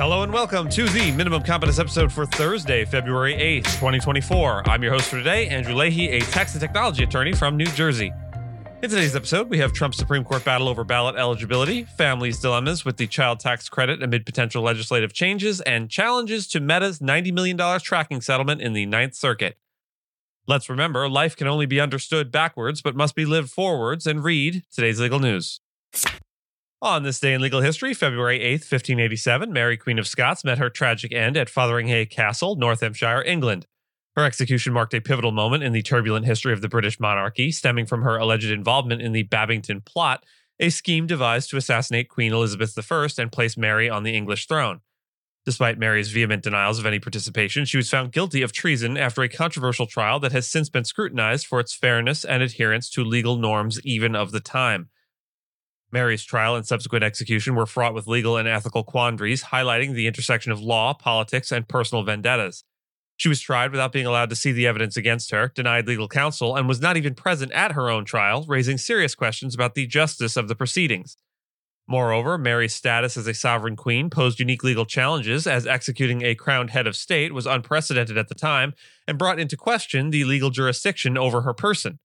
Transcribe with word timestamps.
Hello 0.00 0.22
and 0.22 0.32
welcome 0.32 0.66
to 0.70 0.88
the 0.88 1.12
Minimum 1.12 1.42
Competence 1.42 1.78
episode 1.78 2.10
for 2.10 2.24
Thursday, 2.24 2.86
February 2.86 3.34
8th, 3.34 3.64
2024. 3.64 4.66
I'm 4.66 4.82
your 4.82 4.92
host 4.92 5.10
for 5.10 5.18
today, 5.18 5.46
Andrew 5.48 5.74
Leahy, 5.74 6.08
a 6.08 6.20
tax 6.20 6.54
and 6.54 6.60
technology 6.62 7.02
attorney 7.02 7.34
from 7.34 7.54
New 7.54 7.66
Jersey. 7.66 8.10
In 8.82 8.88
today's 8.88 9.14
episode, 9.14 9.50
we 9.50 9.58
have 9.58 9.74
Trump's 9.74 9.98
Supreme 9.98 10.24
Court 10.24 10.42
battle 10.42 10.70
over 10.70 10.84
ballot 10.84 11.16
eligibility, 11.16 11.84
families' 11.84 12.40
dilemmas 12.40 12.82
with 12.82 12.96
the 12.96 13.06
child 13.06 13.40
tax 13.40 13.68
credit 13.68 14.02
amid 14.02 14.24
potential 14.24 14.62
legislative 14.62 15.12
changes, 15.12 15.60
and 15.60 15.90
challenges 15.90 16.48
to 16.48 16.60
Meta's 16.60 17.00
$90 17.00 17.34
million 17.34 17.58
tracking 17.80 18.22
settlement 18.22 18.62
in 18.62 18.72
the 18.72 18.86
Ninth 18.86 19.14
Circuit. 19.14 19.58
Let's 20.46 20.70
remember 20.70 21.10
life 21.10 21.36
can 21.36 21.46
only 21.46 21.66
be 21.66 21.78
understood 21.78 22.32
backwards, 22.32 22.80
but 22.80 22.96
must 22.96 23.14
be 23.14 23.26
lived 23.26 23.50
forwards, 23.50 24.06
and 24.06 24.24
read 24.24 24.62
today's 24.74 24.98
legal 24.98 25.18
news. 25.18 25.60
On 26.82 27.02
this 27.02 27.20
day 27.20 27.34
in 27.34 27.42
legal 27.42 27.60
history, 27.60 27.92
February 27.92 28.38
8th, 28.38 28.64
1587, 28.64 29.52
Mary 29.52 29.76
Queen 29.76 29.98
of 29.98 30.08
Scots 30.08 30.44
met 30.44 30.56
her 30.56 30.70
tragic 30.70 31.12
end 31.12 31.36
at 31.36 31.48
Fotheringhay 31.48 32.08
Castle, 32.08 32.56
Northamptonshire, 32.56 33.22
England. 33.22 33.66
Her 34.16 34.24
execution 34.24 34.72
marked 34.72 34.94
a 34.94 35.00
pivotal 35.02 35.30
moment 35.30 35.62
in 35.62 35.74
the 35.74 35.82
turbulent 35.82 36.24
history 36.24 36.54
of 36.54 36.62
the 36.62 36.70
British 36.70 36.98
monarchy, 36.98 37.52
stemming 37.52 37.84
from 37.84 38.00
her 38.00 38.16
alleged 38.16 38.50
involvement 38.50 39.02
in 39.02 39.12
the 39.12 39.24
Babington 39.24 39.82
Plot, 39.82 40.24
a 40.58 40.70
scheme 40.70 41.06
devised 41.06 41.50
to 41.50 41.58
assassinate 41.58 42.08
Queen 42.08 42.32
Elizabeth 42.32 42.74
I 42.90 43.08
and 43.18 43.30
place 43.30 43.58
Mary 43.58 43.90
on 43.90 44.02
the 44.02 44.16
English 44.16 44.46
throne. 44.48 44.80
Despite 45.44 45.78
Mary's 45.78 46.10
vehement 46.10 46.42
denials 46.42 46.78
of 46.78 46.86
any 46.86 46.98
participation, 46.98 47.66
she 47.66 47.76
was 47.76 47.90
found 47.90 48.12
guilty 48.12 48.40
of 48.40 48.52
treason 48.52 48.96
after 48.96 49.20
a 49.22 49.28
controversial 49.28 49.86
trial 49.86 50.18
that 50.20 50.32
has 50.32 50.48
since 50.48 50.70
been 50.70 50.84
scrutinized 50.84 51.46
for 51.46 51.60
its 51.60 51.74
fairness 51.74 52.24
and 52.24 52.42
adherence 52.42 52.88
to 52.90 53.04
legal 53.04 53.36
norms 53.36 53.80
even 53.84 54.16
of 54.16 54.32
the 54.32 54.40
time. 54.40 54.88
Mary's 55.92 56.24
trial 56.24 56.56
and 56.56 56.66
subsequent 56.66 57.04
execution 57.04 57.54
were 57.54 57.66
fraught 57.66 57.94
with 57.94 58.06
legal 58.06 58.36
and 58.36 58.48
ethical 58.48 58.84
quandaries, 58.84 59.44
highlighting 59.44 59.94
the 59.94 60.06
intersection 60.06 60.52
of 60.52 60.60
law, 60.60 60.94
politics, 60.94 61.50
and 61.50 61.68
personal 61.68 62.04
vendettas. 62.04 62.64
She 63.16 63.28
was 63.28 63.40
tried 63.40 63.70
without 63.70 63.92
being 63.92 64.06
allowed 64.06 64.30
to 64.30 64.36
see 64.36 64.50
the 64.50 64.66
evidence 64.66 64.96
against 64.96 65.30
her, 65.30 65.52
denied 65.54 65.86
legal 65.86 66.08
counsel, 66.08 66.56
and 66.56 66.66
was 66.66 66.80
not 66.80 66.96
even 66.96 67.14
present 67.14 67.52
at 67.52 67.72
her 67.72 67.90
own 67.90 68.04
trial, 68.04 68.46
raising 68.48 68.78
serious 68.78 69.14
questions 69.14 69.54
about 69.54 69.74
the 69.74 69.86
justice 69.86 70.36
of 70.38 70.48
the 70.48 70.54
proceedings. 70.54 71.16
Moreover, 71.86 72.38
Mary's 72.38 72.72
status 72.72 73.16
as 73.16 73.26
a 73.26 73.34
sovereign 73.34 73.74
queen 73.74 74.10
posed 74.10 74.38
unique 74.38 74.62
legal 74.62 74.86
challenges, 74.86 75.46
as 75.46 75.66
executing 75.66 76.22
a 76.22 76.36
crowned 76.36 76.70
head 76.70 76.86
of 76.86 76.94
state 76.94 77.34
was 77.34 77.46
unprecedented 77.46 78.16
at 78.16 78.28
the 78.28 78.34
time 78.34 78.74
and 79.08 79.18
brought 79.18 79.40
into 79.40 79.56
question 79.56 80.10
the 80.10 80.24
legal 80.24 80.50
jurisdiction 80.50 81.18
over 81.18 81.40
her 81.40 81.52
person. 81.52 81.98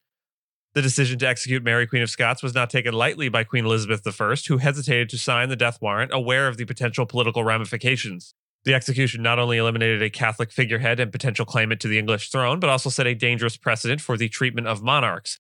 The 0.75 0.81
decision 0.81 1.17
to 1.19 1.27
execute 1.27 1.63
Mary, 1.63 1.87
Queen 1.87 2.01
of 2.01 2.09
Scots, 2.09 2.43
was 2.43 2.53
not 2.53 2.69
taken 2.69 2.93
lightly 2.93 3.29
by 3.29 3.45
Queen 3.45 3.63
Elizabeth 3.63 4.05
I, 4.05 4.35
who 4.45 4.57
hesitated 4.57 5.07
to 5.07 5.17
sign 5.17 5.47
the 5.47 5.55
death 5.55 5.81
warrant, 5.81 6.11
aware 6.13 6.49
of 6.49 6.57
the 6.57 6.65
potential 6.65 7.05
political 7.05 7.45
ramifications. 7.45 8.33
The 8.65 8.73
execution 8.73 9.23
not 9.23 9.39
only 9.39 9.57
eliminated 9.57 10.03
a 10.03 10.09
Catholic 10.09 10.51
figurehead 10.51 10.99
and 10.99 11.13
potential 11.13 11.45
claimant 11.45 11.79
to 11.79 11.87
the 11.87 11.97
English 11.97 12.29
throne, 12.29 12.59
but 12.59 12.69
also 12.69 12.89
set 12.89 13.07
a 13.07 13.15
dangerous 13.15 13.55
precedent 13.55 14.01
for 14.01 14.17
the 14.17 14.27
treatment 14.27 14.67
of 14.67 14.83
monarchs. 14.83 15.39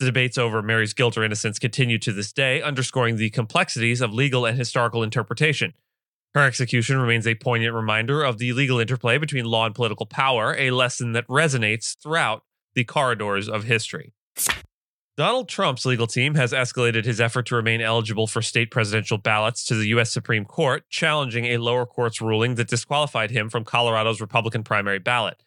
The 0.00 0.06
debates 0.06 0.38
over 0.38 0.62
Mary's 0.62 0.94
guilt 0.94 1.18
or 1.18 1.22
innocence 1.22 1.58
continue 1.58 1.98
to 1.98 2.12
this 2.12 2.32
day, 2.32 2.62
underscoring 2.62 3.16
the 3.16 3.28
complexities 3.28 4.00
of 4.00 4.14
legal 4.14 4.46
and 4.46 4.56
historical 4.56 5.02
interpretation. 5.02 5.74
Her 6.34 6.46
execution 6.46 6.98
remains 6.98 7.26
a 7.26 7.34
poignant 7.34 7.74
reminder 7.74 8.22
of 8.22 8.38
the 8.38 8.54
legal 8.54 8.80
interplay 8.80 9.18
between 9.18 9.44
law 9.44 9.66
and 9.66 9.74
political 9.74 10.06
power, 10.06 10.56
a 10.58 10.70
lesson 10.70 11.12
that 11.12 11.28
resonates 11.28 11.94
throughout 12.02 12.44
the 12.74 12.84
corridors 12.84 13.50
of 13.50 13.64
history. 13.64 14.14
Donald 15.14 15.46
Trump's 15.46 15.84
legal 15.84 16.06
team 16.06 16.36
has 16.36 16.54
escalated 16.54 17.04
his 17.04 17.20
effort 17.20 17.44
to 17.46 17.54
remain 17.54 17.82
eligible 17.82 18.26
for 18.26 18.40
state 18.40 18.70
presidential 18.70 19.18
ballots 19.18 19.62
to 19.66 19.74
the 19.74 19.88
U.S. 19.88 20.10
Supreme 20.10 20.46
Court, 20.46 20.88
challenging 20.88 21.44
a 21.44 21.58
lower 21.58 21.84
court's 21.84 22.22
ruling 22.22 22.54
that 22.54 22.68
disqualified 22.68 23.30
him 23.30 23.50
from 23.50 23.62
Colorado's 23.62 24.22
Republican 24.22 24.64
primary 24.64 24.98
ballot. 24.98 25.42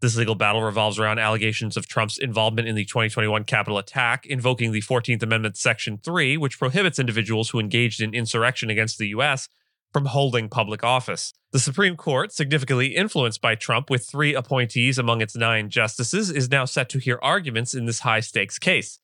This 0.00 0.16
legal 0.16 0.34
battle 0.34 0.62
revolves 0.62 0.98
around 0.98 1.20
allegations 1.20 1.76
of 1.76 1.86
Trump's 1.86 2.18
involvement 2.18 2.66
in 2.66 2.74
the 2.74 2.84
2021 2.84 3.44
Capitol 3.44 3.78
attack, 3.78 4.26
invoking 4.26 4.72
the 4.72 4.82
14th 4.82 5.22
Amendment, 5.22 5.56
Section 5.56 5.96
3, 5.96 6.36
which 6.36 6.58
prohibits 6.58 6.98
individuals 6.98 7.50
who 7.50 7.60
engaged 7.60 8.00
in 8.00 8.14
insurrection 8.14 8.68
against 8.68 8.98
the 8.98 9.08
U.S. 9.10 9.48
from 9.92 10.06
holding 10.06 10.48
public 10.48 10.82
office. 10.82 11.32
The 11.52 11.60
Supreme 11.60 11.96
Court, 11.96 12.32
significantly 12.32 12.96
influenced 12.96 13.40
by 13.40 13.54
Trump 13.54 13.90
with 13.90 14.08
three 14.08 14.34
appointees 14.34 14.98
among 14.98 15.20
its 15.20 15.36
nine 15.36 15.70
justices, 15.70 16.30
is 16.30 16.50
now 16.50 16.64
set 16.64 16.88
to 16.88 16.98
hear 16.98 17.20
arguments 17.22 17.74
in 17.74 17.86
this 17.86 18.00
high 18.00 18.18
stakes 18.18 18.58
case. 18.58 18.98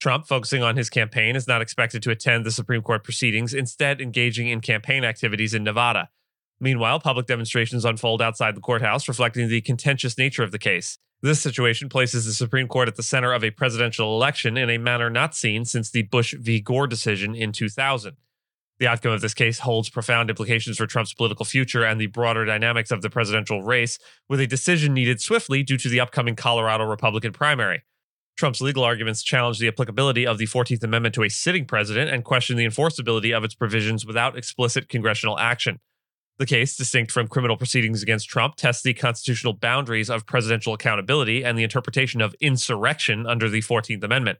Trump, 0.00 0.26
focusing 0.26 0.62
on 0.62 0.76
his 0.76 0.88
campaign, 0.88 1.36
is 1.36 1.46
not 1.46 1.60
expected 1.60 2.02
to 2.02 2.10
attend 2.10 2.46
the 2.46 2.50
Supreme 2.50 2.80
Court 2.80 3.04
proceedings, 3.04 3.52
instead, 3.52 4.00
engaging 4.00 4.48
in 4.48 4.60
campaign 4.60 5.04
activities 5.04 5.52
in 5.52 5.62
Nevada. 5.62 6.08
Meanwhile, 6.58 7.00
public 7.00 7.26
demonstrations 7.26 7.84
unfold 7.84 8.22
outside 8.22 8.54
the 8.56 8.60
courthouse, 8.62 9.08
reflecting 9.08 9.48
the 9.48 9.60
contentious 9.60 10.16
nature 10.16 10.42
of 10.42 10.52
the 10.52 10.58
case. 10.58 10.98
This 11.22 11.40
situation 11.40 11.90
places 11.90 12.24
the 12.24 12.32
Supreme 12.32 12.66
Court 12.66 12.88
at 12.88 12.96
the 12.96 13.02
center 13.02 13.34
of 13.34 13.44
a 13.44 13.50
presidential 13.50 14.14
election 14.16 14.56
in 14.56 14.70
a 14.70 14.78
manner 14.78 15.10
not 15.10 15.34
seen 15.34 15.66
since 15.66 15.90
the 15.90 16.02
Bush 16.02 16.34
v. 16.38 16.60
Gore 16.60 16.86
decision 16.86 17.34
in 17.34 17.52
2000. 17.52 18.16
The 18.78 18.86
outcome 18.86 19.12
of 19.12 19.20
this 19.20 19.34
case 19.34 19.58
holds 19.58 19.90
profound 19.90 20.30
implications 20.30 20.78
for 20.78 20.86
Trump's 20.86 21.12
political 21.12 21.44
future 21.44 21.84
and 21.84 22.00
the 22.00 22.06
broader 22.06 22.46
dynamics 22.46 22.90
of 22.90 23.02
the 23.02 23.10
presidential 23.10 23.62
race, 23.62 23.98
with 24.30 24.40
a 24.40 24.46
decision 24.46 24.94
needed 24.94 25.20
swiftly 25.20 25.62
due 25.62 25.76
to 25.76 25.90
the 25.90 26.00
upcoming 26.00 26.36
Colorado 26.36 26.84
Republican 26.84 27.34
primary. 27.34 27.82
Trump's 28.40 28.62
legal 28.62 28.82
arguments 28.82 29.22
challenge 29.22 29.58
the 29.58 29.68
applicability 29.68 30.26
of 30.26 30.38
the 30.38 30.46
14th 30.46 30.82
Amendment 30.82 31.14
to 31.14 31.22
a 31.22 31.28
sitting 31.28 31.66
president 31.66 32.08
and 32.08 32.24
question 32.24 32.56
the 32.56 32.64
enforceability 32.64 33.36
of 33.36 33.44
its 33.44 33.54
provisions 33.54 34.06
without 34.06 34.34
explicit 34.34 34.88
congressional 34.88 35.38
action. 35.38 35.78
The 36.38 36.46
case, 36.46 36.74
distinct 36.74 37.12
from 37.12 37.28
criminal 37.28 37.58
proceedings 37.58 38.02
against 38.02 38.30
Trump, 38.30 38.54
tests 38.56 38.82
the 38.82 38.94
constitutional 38.94 39.52
boundaries 39.52 40.08
of 40.08 40.24
presidential 40.24 40.72
accountability 40.72 41.44
and 41.44 41.58
the 41.58 41.62
interpretation 41.62 42.22
of 42.22 42.34
insurrection 42.40 43.26
under 43.26 43.50
the 43.50 43.60
14th 43.60 44.02
Amendment. 44.02 44.38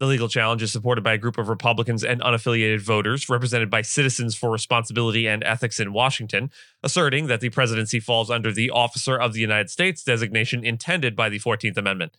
The 0.00 0.06
legal 0.06 0.28
challenge 0.28 0.64
is 0.64 0.72
supported 0.72 1.04
by 1.04 1.12
a 1.12 1.18
group 1.18 1.38
of 1.38 1.48
Republicans 1.48 2.02
and 2.02 2.20
unaffiliated 2.20 2.80
voters, 2.80 3.28
represented 3.28 3.70
by 3.70 3.82
Citizens 3.82 4.34
for 4.34 4.50
Responsibility 4.50 5.28
and 5.28 5.44
Ethics 5.44 5.78
in 5.78 5.92
Washington, 5.92 6.50
asserting 6.82 7.28
that 7.28 7.38
the 7.38 7.50
presidency 7.50 8.00
falls 8.00 8.28
under 8.28 8.50
the 8.50 8.70
Officer 8.70 9.16
of 9.16 9.34
the 9.34 9.40
United 9.40 9.70
States 9.70 10.02
designation 10.02 10.64
intended 10.64 11.14
by 11.14 11.28
the 11.28 11.38
14th 11.38 11.76
Amendment. 11.76 12.16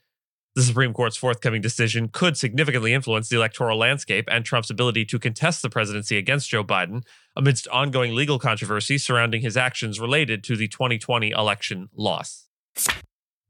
The 0.56 0.62
Supreme 0.62 0.94
Court's 0.94 1.18
forthcoming 1.18 1.60
decision 1.60 2.08
could 2.08 2.38
significantly 2.38 2.94
influence 2.94 3.28
the 3.28 3.36
electoral 3.36 3.78
landscape 3.78 4.30
and 4.32 4.46
Trump's 4.46 4.70
ability 4.70 5.04
to 5.04 5.20
contest 5.20 5.62
the 5.62 5.70
presidency 5.70 6.18
against 6.18 6.50
Joe 6.50 6.64
Biden 6.64 7.04
amidst 7.36 7.68
ongoing 7.68 8.16
legal 8.16 8.40
controversy 8.40 8.98
surrounding 8.98 9.42
his 9.42 9.58
actions 9.58 10.00
related 10.00 10.46
to 10.46 10.56
the 10.56 10.70
2020 10.70 11.32
election 11.32 11.90
loss. 11.94 12.48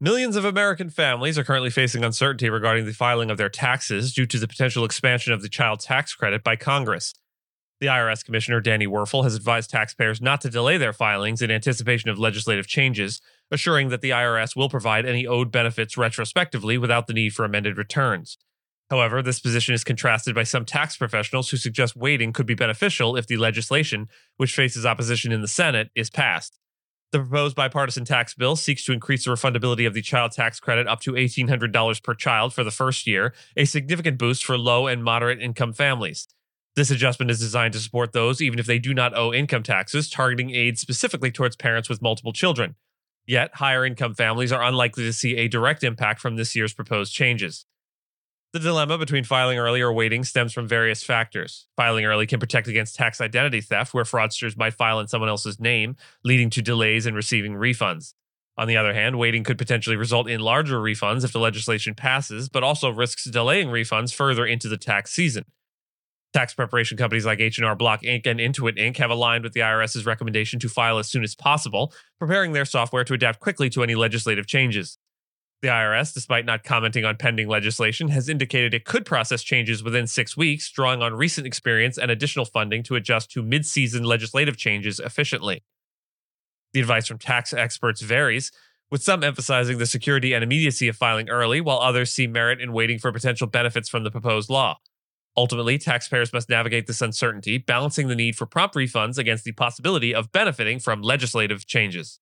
Millions 0.01 0.35
of 0.35 0.45
American 0.45 0.89
families 0.89 1.37
are 1.37 1.43
currently 1.43 1.69
facing 1.69 2.03
uncertainty 2.03 2.49
regarding 2.49 2.85
the 2.85 2.93
filing 2.93 3.29
of 3.29 3.37
their 3.37 3.49
taxes 3.49 4.11
due 4.11 4.25
to 4.25 4.39
the 4.39 4.47
potential 4.47 4.83
expansion 4.83 5.31
of 5.31 5.43
the 5.43 5.49
child 5.49 5.81
tax 5.81 6.15
credit 6.15 6.43
by 6.43 6.55
Congress. 6.55 7.13
The 7.81 7.87
IRS 7.87 8.23
Commissioner 8.23 8.61
Danny 8.61 8.87
Werfel 8.87 9.23
has 9.23 9.35
advised 9.35 9.69
taxpayers 9.69 10.21
not 10.21 10.39
to 10.41 10.49
delay 10.49 10.77
their 10.77 10.93
filings 10.93 11.41
in 11.41 11.51
anticipation 11.51 12.09
of 12.09 12.17
legislative 12.17 12.67
changes, 12.67 13.19
assuring 13.51 13.89
that 13.89 13.99
the 13.99 14.11
IRS 14.11 14.55
will 14.55 14.69
provide 14.69 15.05
any 15.05 15.27
owed 15.27 15.51
benefits 15.51 15.97
retrospectively 15.97 16.77
without 16.77 17.07
the 17.07 17.13
need 17.13 17.33
for 17.33 17.43
amended 17.43 17.77
returns. 17.77 18.37
However, 18.89 19.21
this 19.21 19.39
position 19.39 19.73
is 19.73 19.83
contrasted 19.83 20.35
by 20.35 20.43
some 20.43 20.63
tax 20.63 20.95
professionals 20.95 21.49
who 21.49 21.57
suggest 21.57 21.97
waiting 21.97 22.31
could 22.31 22.45
be 22.45 22.53
beneficial 22.53 23.17
if 23.17 23.27
the 23.27 23.35
legislation, 23.35 24.07
which 24.37 24.55
faces 24.55 24.85
opposition 24.85 25.33
in 25.33 25.41
the 25.41 25.47
Senate, 25.47 25.89
is 25.95 26.09
passed. 26.09 26.57
The 27.11 27.19
proposed 27.19 27.55
bipartisan 27.55 28.05
tax 28.05 28.33
bill 28.35 28.55
seeks 28.55 28.85
to 28.85 28.93
increase 28.93 29.25
the 29.25 29.31
refundability 29.31 29.87
of 29.87 29.93
the 29.93 30.01
child 30.01 30.31
tax 30.31 30.59
credit 30.59 30.87
up 30.87 31.01
to 31.01 31.13
$1,800 31.13 32.03
per 32.03 32.13
child 32.13 32.53
for 32.53 32.63
the 32.63 32.71
first 32.71 33.05
year, 33.07 33.33
a 33.57 33.65
significant 33.65 34.17
boost 34.17 34.45
for 34.45 34.57
low 34.57 34.87
and 34.87 35.03
moderate 35.03 35.41
income 35.41 35.73
families. 35.73 36.27
This 36.75 36.91
adjustment 36.91 37.31
is 37.31 37.39
designed 37.39 37.73
to 37.73 37.79
support 37.79 38.11
those 38.11 38.41
even 38.41 38.59
if 38.59 38.65
they 38.65 38.79
do 38.79 38.93
not 38.93 39.17
owe 39.17 39.33
income 39.33 39.63
taxes, 39.63 40.09
targeting 40.09 40.51
aid 40.51 40.77
specifically 40.77 41.31
towards 41.31 41.55
parents 41.55 41.87
with 41.87 42.01
multiple 42.01 42.33
children. 42.33 42.75
Yet, 43.25 43.55
higher 43.55 43.85
income 43.85 44.13
families 44.13 44.51
are 44.51 44.61
unlikely 44.61 45.03
to 45.05 45.13
see 45.13 45.37
a 45.37 45.47
direct 45.47 45.83
impact 45.83 46.19
from 46.19 46.35
this 46.35 46.55
year's 46.55 46.73
proposed 46.73 47.13
changes. 47.13 47.65
The 48.51 48.59
dilemma 48.59 48.97
between 48.97 49.23
filing 49.23 49.57
early 49.57 49.81
or 49.81 49.91
waiting 49.91 50.23
stems 50.23 50.53
from 50.53 50.67
various 50.67 51.03
factors. 51.03 51.67
Filing 51.75 52.05
early 52.05 52.27
can 52.27 52.39
protect 52.39 52.67
against 52.67 52.95
tax 52.95 53.19
identity 53.19 53.61
theft, 53.61 53.93
where 53.93 54.03
fraudsters 54.03 54.55
might 54.55 54.73
file 54.73 54.99
in 54.99 55.07
someone 55.07 55.29
else's 55.29 55.59
name, 55.59 55.95
leading 56.23 56.49
to 56.51 56.61
delays 56.61 57.05
in 57.05 57.15
receiving 57.15 57.53
refunds. 57.53 58.13
On 58.57 58.67
the 58.67 58.77
other 58.77 58.93
hand, 58.93 59.17
waiting 59.17 59.43
could 59.43 59.57
potentially 59.57 59.97
result 59.97 60.29
in 60.29 60.39
larger 60.39 60.79
refunds 60.79 61.25
if 61.25 61.33
the 61.33 61.39
legislation 61.39 61.95
passes, 61.95 62.47
but 62.47 62.63
also 62.63 62.89
risks 62.89 63.25
delaying 63.25 63.67
refunds 63.67 64.13
further 64.13 64.45
into 64.45 64.69
the 64.69 64.77
tax 64.77 65.11
season. 65.11 65.45
Tax 66.35 66.53
preparation 66.53 66.97
companies 66.97 67.25
like 67.25 67.39
H&R 67.39 67.77
Block 67.77 68.01
Inc. 68.01 68.27
and 68.27 68.41
Intuit 68.41 68.77
Inc. 68.77 68.97
have 68.97 69.09
aligned 69.09 69.45
with 69.45 69.53
the 69.53 69.61
IRS's 69.61 70.05
recommendation 70.05 70.59
to 70.59 70.67
file 70.67 70.97
as 70.97 71.07
soon 71.07 71.23
as 71.23 71.33
possible, 71.33 71.93
preparing 72.19 72.51
their 72.51 72.65
software 72.65 73.05
to 73.05 73.13
adapt 73.13 73.39
quickly 73.39 73.69
to 73.69 73.83
any 73.83 73.95
legislative 73.95 74.45
changes. 74.45 74.97
The 75.61 75.69
IRS, 75.69 76.13
despite 76.13 76.43
not 76.43 76.65
commenting 76.65 77.05
on 77.05 77.15
pending 77.15 77.47
legislation, 77.47 78.09
has 78.09 78.27
indicated 78.27 78.73
it 78.73 78.83
could 78.83 79.05
process 79.05 79.43
changes 79.43 79.81
within 79.81 80.07
six 80.07 80.35
weeks, 80.35 80.69
drawing 80.69 81.01
on 81.01 81.13
recent 81.13 81.47
experience 81.47 81.97
and 81.97 82.11
additional 82.11 82.43
funding 82.43 82.83
to 82.83 82.95
adjust 82.95 83.31
to 83.31 83.41
mid 83.41 83.65
season 83.65 84.03
legislative 84.03 84.57
changes 84.57 84.99
efficiently. 84.99 85.63
The 86.73 86.81
advice 86.81 87.07
from 87.07 87.17
tax 87.17 87.53
experts 87.53 88.01
varies, 88.01 88.51
with 88.91 89.01
some 89.01 89.23
emphasizing 89.23 89.77
the 89.77 89.85
security 89.85 90.33
and 90.33 90.43
immediacy 90.43 90.89
of 90.89 90.97
filing 90.97 91.29
early, 91.29 91.61
while 91.61 91.79
others 91.79 92.11
see 92.11 92.27
merit 92.27 92.59
in 92.59 92.73
waiting 92.73 92.99
for 92.99 93.13
potential 93.13 93.47
benefits 93.47 93.87
from 93.87 94.03
the 94.03 94.11
proposed 94.11 94.49
law. 94.49 94.79
Ultimately, 95.37 95.77
taxpayers 95.77 96.31
must 96.31 96.49
navigate 96.49 96.87
this 96.87 97.01
uncertainty, 97.01 97.57
balancing 97.57 98.07
the 98.07 98.15
need 98.15 98.35
for 98.37 98.45
prompt 98.45 98.75
refunds 98.75 99.17
against 99.17 99.43
the 99.43 99.51
possibility 99.51 100.15
of 100.15 100.31
benefiting 100.31 100.79
from 100.79 101.01
legislative 101.01 101.65
changes. 101.65 102.19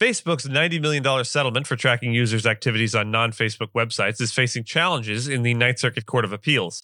Facebook's 0.00 0.46
$90 0.46 0.80
million 0.80 1.24
settlement 1.24 1.66
for 1.66 1.76
tracking 1.76 2.12
users' 2.12 2.44
activities 2.44 2.94
on 2.94 3.10
non 3.10 3.32
Facebook 3.32 3.72
websites 3.74 4.20
is 4.20 4.32
facing 4.32 4.64
challenges 4.64 5.28
in 5.28 5.42
the 5.42 5.54
Ninth 5.54 5.78
Circuit 5.78 6.06
Court 6.06 6.24
of 6.24 6.32
Appeals. 6.32 6.82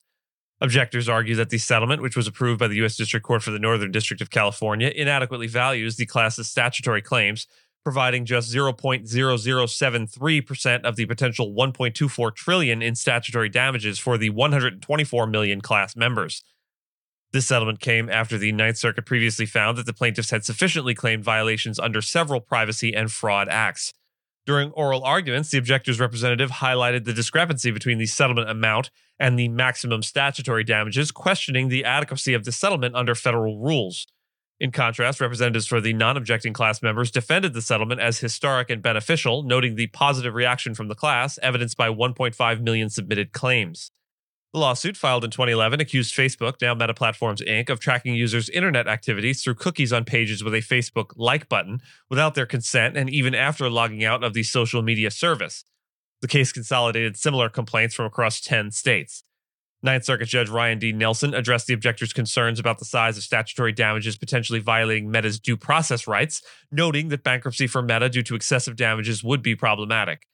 Objectors 0.62 1.08
argue 1.08 1.34
that 1.34 1.50
the 1.50 1.58
settlement, 1.58 2.00
which 2.00 2.16
was 2.16 2.28
approved 2.28 2.60
by 2.60 2.69
the 2.69 2.76
U.S. 2.76 2.96
District 2.96 3.26
Court 3.26 3.43
for 3.43 3.50
the 3.50 3.58
Northern 3.58 3.90
District 3.90 4.22
of 4.22 4.31
California, 4.31 4.93
inadequately 4.94 5.49
values 5.49 5.96
the 5.96 6.06
class's 6.06 6.49
statutory 6.49 7.02
claims, 7.02 7.49
providing 7.84 8.25
just 8.25 8.52
0.0073% 8.52 10.84
of 10.84 10.96
the 10.96 11.06
potential 11.06 11.52
1.24 11.52 12.34
trillion 12.34 12.82
in 12.82 12.94
statutory 12.94 13.49
damages 13.49 13.99
for 13.99 14.17
the 14.17 14.31
124 14.31 15.26
million 15.26 15.61
class 15.61 15.96
members. 15.96 16.43
This 17.32 17.46
settlement 17.46 17.81
came 17.81 18.11
after 18.11 18.37
the 18.37 18.52
Ninth 18.52 18.76
Circuit 18.76 19.06
previously 19.06 19.46
found 19.46 19.79
that 19.79 19.87
the 19.87 19.94
plaintiffs 19.94 20.31
had 20.31 20.44
sufficiently 20.44 20.94
claimed 20.94 21.25
violations 21.25 21.79
under 21.79 22.02
several 22.02 22.40
privacy 22.40 22.94
and 22.94 23.11
fraud 23.11 23.49
acts. 23.49 23.93
During 24.44 24.73
oral 24.73 25.05
arguments, 25.05 25.50
the 25.50 25.58
objector's 25.58 26.00
representative 26.00 26.50
highlighted 26.50 27.05
the 27.05 27.12
discrepancy 27.12 27.70
between 27.70 27.99
the 27.99 28.06
settlement 28.06 28.50
amount 28.50 28.90
and 29.19 29.38
the 29.38 29.49
maximum 29.49 30.02
statutory 30.02 30.64
damages, 30.64 31.12
questioning 31.12 31.69
the 31.69 31.85
adequacy 31.85 32.35
of 32.35 32.44
the 32.44 32.52
settlement 32.52 32.96
under 32.96 33.14
federal 33.14 33.58
rules. 33.58 34.06
In 34.60 34.70
contrast, 34.70 35.20
representatives 35.20 35.66
for 35.66 35.81
the 35.81 35.93
non 35.93 36.16
objecting 36.16 36.52
class 36.52 36.82
members 36.82 37.10
defended 37.10 37.52
the 37.52 37.62
settlement 37.62 38.00
as 38.00 38.19
historic 38.19 38.70
and 38.70 38.81
beneficial, 38.82 39.43
noting 39.43 39.75
the 39.75 39.88
positive 39.88 40.34
reaction 40.34 40.75
from 40.75 40.88
the 40.88 40.94
class, 40.94 41.38
evidenced 41.43 41.76
by 41.76 41.88
1.5 41.88 42.60
million 42.60 42.88
submitted 42.88 43.32
claims. 43.32 43.90
The 44.52 44.60
lawsuit, 44.60 44.99
filed 44.99 45.25
in 45.25 45.31
2011, 45.31 45.81
accused 45.81 46.14
Facebook, 46.14 46.60
now 46.60 46.75
Meta 46.75 46.93
Platforms 46.93 47.40
Inc., 47.40 47.70
of 47.70 47.81
tracking 47.81 48.14
users' 48.14 48.50
internet 48.50 48.87
activities 48.87 49.43
through 49.43 49.54
cookies 49.54 49.94
on 49.94 50.04
pages 50.04 50.44
with 50.44 50.52
a 50.52 50.58
Facebook 50.58 51.12
like 51.16 51.49
button 51.49 51.81
without 52.10 52.34
their 52.34 52.44
consent 52.44 52.94
and 52.94 53.08
even 53.08 53.34
after 53.34 53.70
logging 53.70 54.04
out 54.04 54.22
of 54.22 54.34
the 54.34 54.43
social 54.43 54.82
media 54.82 55.10
service. 55.10 55.64
The 56.20 56.28
case 56.28 56.52
consolidated 56.52 57.16
similar 57.16 57.49
complaints 57.49 57.94
from 57.94 58.04
across 58.04 58.43
10 58.43 58.72
states. 58.72 59.25
Ninth 59.84 60.05
Circuit 60.05 60.26
Judge 60.26 60.49
Ryan 60.49 60.79
D. 60.79 60.93
Nelson 60.93 61.34
addressed 61.34 61.67
the 61.67 61.75
objector's 61.75 62.12
concerns 62.12 62.61
about 62.61 62.79
the 62.79 62.84
size 62.84 63.17
of 63.17 63.25
statutory 63.25 63.73
damages 63.73 64.17
potentially 64.17 64.61
violating 64.61 65.11
Meta's 65.11 65.40
due 65.40 65.56
process 65.56 66.06
rights, 66.06 66.40
noting 66.70 67.08
that 67.08 67.25
bankruptcy 67.25 67.67
for 67.67 67.82
Meta 67.82 68.08
due 68.08 68.23
to 68.23 68.37
excessive 68.37 68.76
damages 68.76 69.25
would 69.25 69.43
be 69.43 69.56
problematic. 69.56 70.29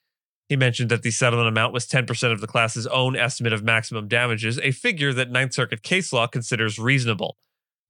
He 0.49 0.55
mentioned 0.55 0.89
that 0.91 1.01
the 1.01 1.11
settlement 1.11 1.47
amount 1.47 1.73
was 1.73 1.87
10% 1.87 2.31
of 2.31 2.41
the 2.41 2.47
class's 2.47 2.85
own 2.87 3.15
estimate 3.15 3.53
of 3.53 3.63
maximum 3.63 4.07
damages, 4.07 4.59
a 4.59 4.71
figure 4.71 5.13
that 5.13 5.31
Ninth 5.31 5.53
Circuit 5.53 5.81
case 5.81 6.13
law 6.13 6.27
considers 6.27 6.77
reasonable. 6.77 7.37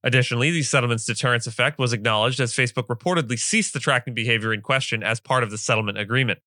Additionally, 0.02 0.52
the 0.52 0.64
settlement's 0.64 1.06
deterrence 1.06 1.46
effect 1.46 1.78
was 1.78 1.92
acknowledged 1.92 2.40
as 2.40 2.54
Facebook 2.54 2.88
reportedly 2.88 3.38
ceased 3.38 3.74
the 3.74 3.80
tracking 3.80 4.14
behavior 4.14 4.54
in 4.54 4.62
question 4.62 5.04
as 5.04 5.20
part 5.20 5.44
of 5.44 5.52
the 5.52 5.58
settlement 5.58 5.98
agreement. 5.98 6.40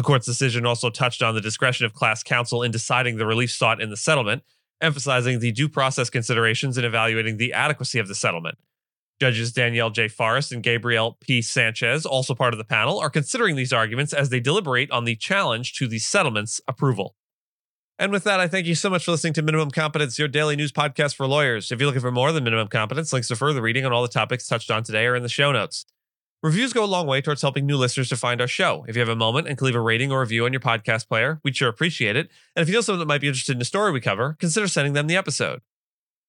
The 0.00 0.04
court's 0.04 0.24
decision 0.24 0.64
also 0.64 0.88
touched 0.88 1.22
on 1.22 1.34
the 1.34 1.42
discretion 1.42 1.84
of 1.84 1.92
class 1.92 2.22
counsel 2.22 2.62
in 2.62 2.70
deciding 2.70 3.18
the 3.18 3.26
relief 3.26 3.50
sought 3.50 3.82
in 3.82 3.90
the 3.90 3.98
settlement, 3.98 4.42
emphasizing 4.80 5.40
the 5.40 5.52
due 5.52 5.68
process 5.68 6.08
considerations 6.08 6.78
in 6.78 6.86
evaluating 6.86 7.36
the 7.36 7.52
adequacy 7.52 7.98
of 7.98 8.08
the 8.08 8.14
settlement. 8.14 8.56
Judges 9.20 9.52
Danielle 9.52 9.90
J. 9.90 10.08
Forrest 10.08 10.52
and 10.52 10.62
Gabriel 10.62 11.18
P. 11.20 11.42
Sanchez, 11.42 12.06
also 12.06 12.34
part 12.34 12.54
of 12.54 12.58
the 12.58 12.64
panel, 12.64 12.98
are 12.98 13.10
considering 13.10 13.56
these 13.56 13.74
arguments 13.74 14.14
as 14.14 14.30
they 14.30 14.40
deliberate 14.40 14.90
on 14.90 15.04
the 15.04 15.16
challenge 15.16 15.74
to 15.74 15.86
the 15.86 15.98
settlement's 15.98 16.62
approval. 16.66 17.14
And 17.98 18.10
with 18.10 18.24
that, 18.24 18.40
I 18.40 18.48
thank 18.48 18.66
you 18.66 18.74
so 18.74 18.88
much 18.88 19.04
for 19.04 19.10
listening 19.10 19.34
to 19.34 19.42
Minimum 19.42 19.70
Competence, 19.70 20.18
your 20.18 20.28
daily 20.28 20.56
news 20.56 20.72
podcast 20.72 21.14
for 21.14 21.26
lawyers. 21.26 21.70
If 21.70 21.78
you're 21.78 21.86
looking 21.86 22.00
for 22.00 22.10
more 22.10 22.32
than 22.32 22.44
Minimum 22.44 22.68
Competence, 22.68 23.12
links 23.12 23.28
to 23.28 23.36
further 23.36 23.60
reading 23.60 23.84
on 23.84 23.92
all 23.92 24.00
the 24.00 24.08
topics 24.08 24.46
touched 24.46 24.70
on 24.70 24.82
today 24.82 25.04
are 25.04 25.14
in 25.14 25.22
the 25.22 25.28
show 25.28 25.52
notes. 25.52 25.84
Reviews 26.42 26.72
go 26.72 26.82
a 26.82 26.86
long 26.86 27.06
way 27.06 27.20
towards 27.20 27.42
helping 27.42 27.66
new 27.66 27.76
listeners 27.76 28.08
to 28.08 28.16
find 28.16 28.40
our 28.40 28.48
show. 28.48 28.86
If 28.88 28.96
you 28.96 29.00
have 29.00 29.10
a 29.10 29.16
moment 29.16 29.46
and 29.46 29.58
can 29.58 29.66
leave 29.66 29.74
a 29.74 29.80
rating 29.80 30.10
or 30.10 30.20
review 30.20 30.46
on 30.46 30.54
your 30.54 30.60
podcast 30.60 31.06
player, 31.06 31.38
we'd 31.44 31.54
sure 31.54 31.68
appreciate 31.68 32.16
it. 32.16 32.30
And 32.56 32.62
if 32.62 32.68
you 32.68 32.74
know 32.74 32.80
someone 32.80 33.00
that 33.00 33.08
might 33.08 33.20
be 33.20 33.28
interested 33.28 33.52
in 33.52 33.58
the 33.58 33.66
story 33.66 33.92
we 33.92 34.00
cover, 34.00 34.36
consider 34.38 34.66
sending 34.66 34.94
them 34.94 35.06
the 35.06 35.16
episode. 35.16 35.60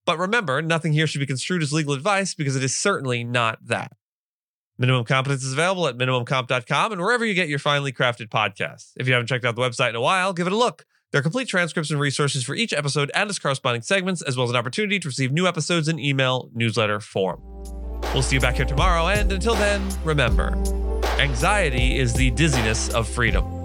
But 0.05 0.17
remember, 0.17 0.61
nothing 0.61 0.91
here 0.91 1.07
should 1.07 1.19
be 1.19 1.25
construed 1.25 1.63
as 1.63 1.71
legal 1.71 1.93
advice 1.93 2.33
because 2.33 2.57
it 2.57 2.63
is 2.63 2.77
certainly 2.77 3.23
not 3.23 3.65
that. 3.67 3.93
Minimum 4.77 5.05
Competence 5.05 5.45
is 5.45 5.53
available 5.53 5.87
at 5.87 5.97
minimumcomp.com 5.97 6.91
and 6.91 6.99
wherever 6.99 7.25
you 7.25 7.33
get 7.33 7.47
your 7.47 7.59
finely 7.59 7.93
crafted 7.93 8.27
podcasts. 8.27 8.91
If 8.97 9.07
you 9.07 9.13
haven't 9.13 9.27
checked 9.27 9.45
out 9.45 9.55
the 9.55 9.61
website 9.61 9.91
in 9.91 9.95
a 9.95 10.01
while, 10.01 10.33
give 10.33 10.47
it 10.47 10.53
a 10.53 10.57
look. 10.57 10.85
There 11.13 11.19
are 11.19 11.23
complete 11.23 11.47
transcripts 11.47 11.89
and 11.89 11.99
resources 12.01 12.43
for 12.43 12.53
each 12.53 12.73
episode 12.73 13.11
and 13.15 13.29
its 13.29 13.39
corresponding 13.39 13.83
segments, 13.83 14.21
as 14.21 14.35
well 14.35 14.43
as 14.43 14.49
an 14.49 14.57
opportunity 14.57 14.99
to 14.99 15.07
receive 15.07 15.31
new 15.31 15.47
episodes 15.47 15.87
in 15.87 15.99
email 15.99 16.49
newsletter 16.53 16.99
form. 16.99 17.80
We'll 18.13 18.21
see 18.21 18.35
you 18.35 18.41
back 18.41 18.55
here 18.55 18.65
tomorrow, 18.65 19.07
and 19.07 19.31
until 19.31 19.55
then, 19.55 19.81
remember 20.03 20.55
anxiety 21.19 21.99
is 21.99 22.13
the 22.13 22.31
dizziness 22.31 22.89
of 22.89 23.07
freedom. 23.07 23.60